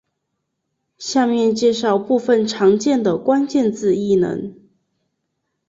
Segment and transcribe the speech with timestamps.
[0.97, 4.55] 下面介绍部分常见的关键字异能。